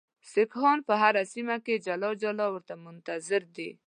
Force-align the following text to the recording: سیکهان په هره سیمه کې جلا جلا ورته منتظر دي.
سیکهان 0.31 0.77
په 0.87 0.93
هره 1.01 1.23
سیمه 1.33 1.57
کې 1.65 1.83
جلا 1.85 2.11
جلا 2.23 2.47
ورته 2.51 2.73
منتظر 2.85 3.41
دي. 3.55 3.69